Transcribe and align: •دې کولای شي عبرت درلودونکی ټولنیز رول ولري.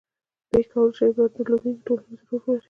•دې 0.51 0.61
کولای 0.71 0.93
شي 0.97 1.03
عبرت 1.09 1.31
درلودونکی 1.35 1.83
ټولنیز 1.87 2.21
رول 2.27 2.41
ولري. 2.43 2.59